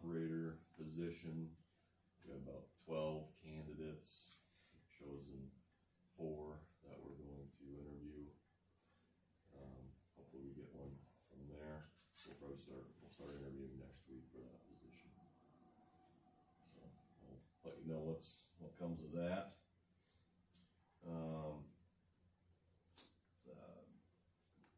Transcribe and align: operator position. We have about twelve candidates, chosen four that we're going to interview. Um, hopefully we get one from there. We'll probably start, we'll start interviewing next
operator 0.00 0.56
position. 0.80 1.52
We 2.24 2.32
have 2.32 2.40
about 2.40 2.72
twelve 2.86 3.28
candidates, 3.44 4.40
chosen 4.96 5.52
four 6.16 6.56
that 6.88 6.96
we're 6.96 7.20
going 7.20 7.36
to 7.36 7.64
interview. 7.68 8.24
Um, 9.52 9.92
hopefully 10.16 10.48
we 10.48 10.56
get 10.56 10.72
one 10.72 10.92
from 11.28 11.44
there. 11.52 11.84
We'll 12.24 12.36
probably 12.40 12.60
start, 12.60 12.84
we'll 13.00 13.12
start 13.12 13.36
interviewing 13.40 13.76
next 13.80 13.89